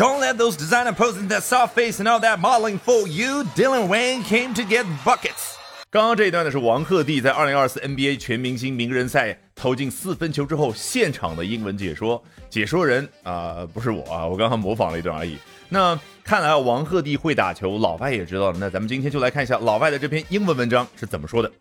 [0.00, 3.43] Don't let those designer poses that soft face and all that modeling fool you.
[3.55, 5.57] Dylan Wayne came to get buckets.
[5.89, 12.23] 刚刚这一段呢是王鹤棣在二零二四 NBA 全明星名人赛投进四分球之后现场的英文解说。
[12.49, 15.37] 解说人啊、不是我啊，我刚刚模仿了一段而已。
[15.67, 18.57] 那看来王鹤棣会打球，老外也知道了。
[18.57, 21.51] 那咱们今天就来看一下老外的这篇英文文章是怎么说的。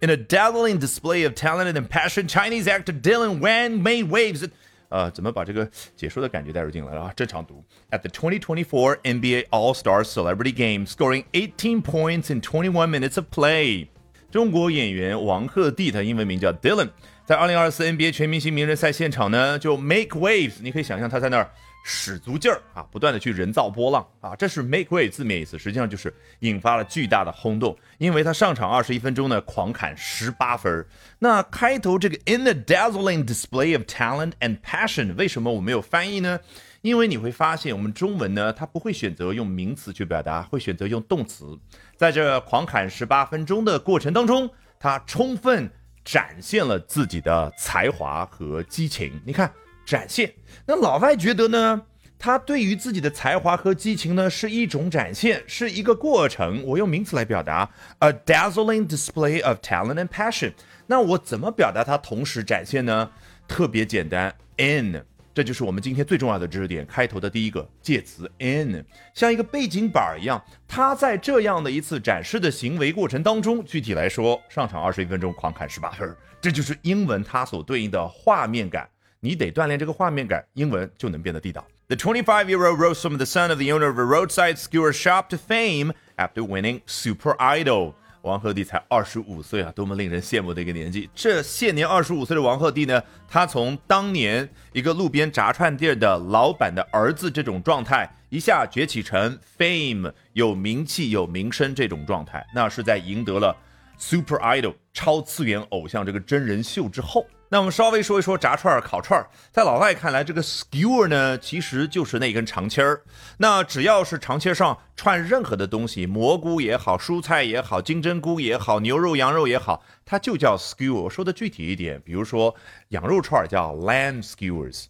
[0.00, 4.48] In a dazzling display of talent and passion, Chinese actor Dylan Wang made waves.
[4.94, 7.12] 呃，怎么把这个解说的感觉带入进来了啊？
[7.16, 7.64] 正常读。
[7.90, 13.88] At the 2024 NBA All-Star Celebrity Game, scoring 18 points in 21 minutes of play.
[14.30, 16.90] 中国演员王鹤棣，他英文名叫 Dylan，
[17.26, 20.58] 在2024 NBA 全明星名人赛现场呢，就 make waves。
[20.60, 21.50] 你可以想象他在那儿
[21.86, 30.84] 使足劲儿啊，不断的去人造波浪啊，这是 make way 字面意思，实际上就是引发了巨大的轰动，因为他上场二十一分钟呢，狂砍十八分。
[31.18, 36.40] 那开头这个 in a dazzling display of talent and passion，为什么我没有翻译呢？
[36.80, 41.58] 因为你会发现，我们中文呢，它不会选择用名词去表达，会选择用动词。
[41.98, 45.70] 在这狂砍十八分钟的过程当中，他充分
[46.02, 49.20] 展现了自己的才华和激情。
[49.24, 49.50] 你看，
[49.84, 50.32] 展现。
[50.66, 51.82] 那老外觉得呢，
[52.18, 56.62] 他对于自己的才华和激情呢，是一种展现，是一个过程。
[56.64, 57.68] 我用名词来表达
[57.98, 60.52] ，a dazzling display of talent and passion。
[60.86, 63.10] 那我怎么表达它同时展现呢？
[63.46, 65.04] 特别简单，in。
[65.34, 70.40] 这就是我们今天最重要的知识点，开头的第一个介词 in，像一个背景板一样。
[70.68, 78.88] 他在这样的一次展示的行为过程当中，具体来说，上场二十一分钟，狂砍十八分，这就是英文它所对应的画面感。
[79.24, 81.66] 你得锻炼这个画面感，英文就能变得地道。
[81.88, 85.94] The 25-year-old rose from the son of the owner of a roadside skewer shop to fame
[86.18, 87.94] after winning Super Idol.
[88.20, 91.08] 王鹤棣才二十五岁啊，多么令人羡慕的一个年纪！
[91.14, 103.56] 这现年二十五岁的王鹤棣呢，他从当年一个路边炸串店的老板的儿子这种状态，一下崛起成 fame 有名气有名声这种状态，那是在赢得了
[103.96, 107.26] Super Idol 超次元偶像这个真人秀之后。
[107.54, 113.02] 那我们稍微说一说炸串儿、烤串儿，在老外看来，这个 skewer 呢，其实就是那根长签儿。
[113.38, 121.02] 那只要是长签上串任何的东西，蘑菇也好，蔬菜也好，金针菇也好，牛肉、羊肉也好，它就叫 skewer。
[121.02, 122.52] 我说的具体一点，比如说
[122.88, 124.86] 羊肉串叫 lamb skewers。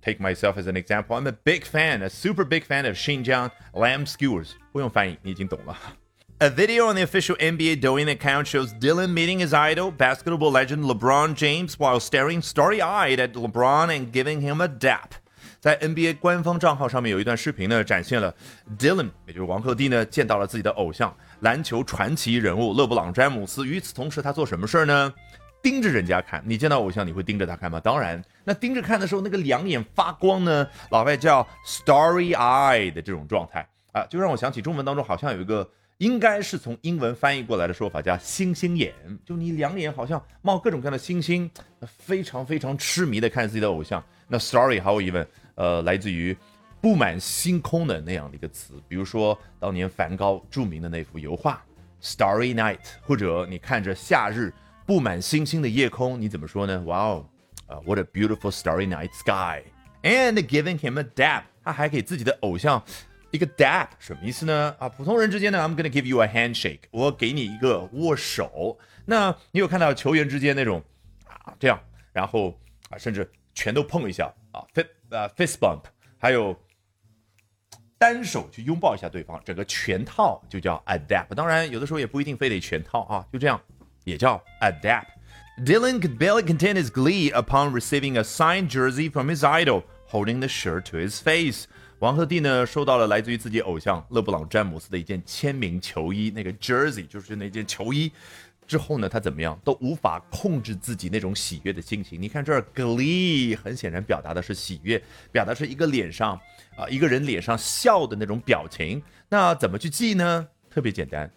[0.00, 3.50] Take myself as an example, I'm a big fan, a super big fan of Xinjiang
[3.72, 4.50] lamb skewers。
[4.70, 5.76] 不用翻译，你已经懂了。
[6.42, 11.34] A video on the official NBA Douyin account shows Dylan meeting his idol, basketball legend LeBron
[11.34, 15.10] James, while staring starry-eyed at LeBron and giving him a dap.
[15.60, 18.34] 在 NBA 官方账号上面有一段视频呢，展现了
[18.78, 23.66] Dylan，也就是王鹤棣呢，见到了自己的偶像，篮球传奇人物勒布朗詹姆斯。
[23.66, 25.12] 与此同时，他做什么事儿呢？
[25.62, 26.42] 盯着人家看。
[26.46, 27.78] 你见到偶像，你会盯着他看吗？
[27.78, 28.24] 当然。
[28.44, 35.70] 那盯着看的时候，那个两眼发光呢，老外叫 starry-eyed 的这种状态啊，就让我想起中文当中好像有一个。
[36.00, 41.48] 应该是从英文翻译过来的说法，叫“星星眼”，就你两眼好像冒各种各样的星星，
[41.98, 44.02] 非常非常痴迷的看自己的偶像。
[44.26, 46.34] 那 “story” 毫无疑问，呃，来自于
[46.80, 48.82] 布满星空的那样的一个词。
[48.88, 51.62] 比如说当年梵高著名的那幅油画
[52.16, 54.50] 《Starry Night》，或者你看着夏日
[54.86, 56.80] 布满星星的夜空，你怎么说呢？
[56.86, 57.26] 哇哦，
[57.66, 59.64] 啊，What a beautiful starry night sky!
[60.02, 62.82] And giving him a dap，他还给自己的偶像。
[63.31, 64.75] 一个 dap 什么意思呢？
[64.79, 68.77] 啊，普通人之间呢，I'm gonna give you a handshake，我给你一个握手。
[69.05, 70.81] 那你有看到球员之间那种
[71.27, 71.79] 啊这样，
[72.13, 72.59] 然后
[72.89, 75.81] 啊甚至全都碰一下啊 fist 啊 fist bump，
[76.17, 76.57] 还有
[77.97, 81.35] 单手去拥抱一下对方，整个全套就叫 adapt。
[81.35, 83.59] 当然有的时候也不一定非得全套啊，就这样
[84.05, 90.41] 也叫 adapt。Dylan could barely contain his glee upon receiving a signed jersey from his idol, holding
[90.41, 91.65] the shirt to his face.
[92.00, 98.10] 王鹤棣呢，收到了来自于自己偶像勒布朗詹姆斯的一件签名球衣，那个 jersey 就是那件球衣。
[98.66, 102.20] 之后呢，他怎么样都无法控制自己那种喜悦的心情。
[102.20, 106.40] 你看这儿 glee 很显然表达的是喜悦，表达是一个脸上
[106.74, 109.02] 啊一个人脸上笑的那种表情。
[109.28, 110.48] 那怎么去记呢？
[110.70, 111.30] 特别简单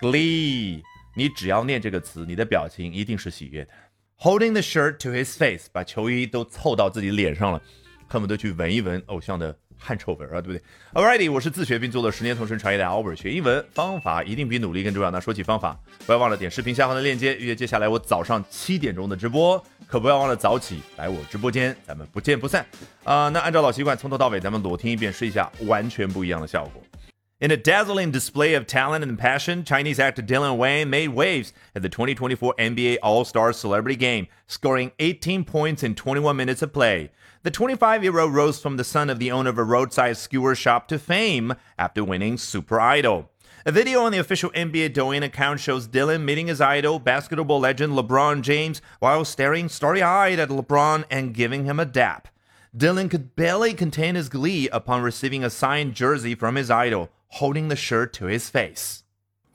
[0.00, 0.80] ，glee，
[1.14, 3.70] 你只要念这个词，你的表情一定是喜悦的。
[4.20, 7.60] Holding the shirt to his face，把球衣都凑到自己脸上了，
[8.08, 9.54] 恨不得去闻一闻偶像的。
[9.78, 10.62] 汗臭味啊，对不对
[10.94, 15.10] ？Alrighty，我是自学并做了十年同声传译的 Albert，学英文方法一定比努力更重要。
[15.10, 22.64] 那说起方法，不要忘了点视频下方的链接，预约接下来我早上七点钟的直播，可不要忘了早起来我直播间，咱们不见不散
[23.04, 23.28] 啊！
[23.28, 26.82] 那按照老习惯，从头到尾咱们裸听一遍，试一下完全不一样的效果。
[27.38, 31.90] In a dazzling display of talent and passion, Chinese actor Dylan Wang made waves at the
[31.90, 37.10] 2024 NBA All-Star Celebrity Game, scoring 18 points in 21 minutes of play.
[37.42, 40.54] The 25 year old rose from the son of the owner of a roadside skewer
[40.54, 43.30] shop to fame after winning Super Idol.
[43.66, 47.92] A video on the official NBA Douyin account shows Dylan meeting his idol, basketball legend
[47.92, 52.28] LeBron James, while staring starry eyed at LeBron and giving him a dap.
[52.75, 57.09] Dylan could barely contain his glee upon receiving a signed jersey from his idol,
[57.39, 59.03] holding the shirt to his face.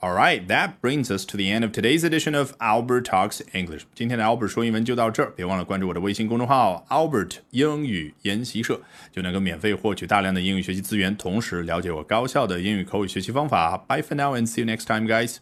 [0.03, 3.87] All right, that brings us to the end of today's edition of Albert Talks English.
[3.95, 8.79] 今天的 Albert 说英文就到这儿，别忘了关注我的微信公众号 Albert 英语研习社，
[9.11, 13.79] 就能够免费获取大量的英语学习资源，同时了解我高效的英语口语学习方法。
[13.89, 15.39] Bye for now and see you next time, guys.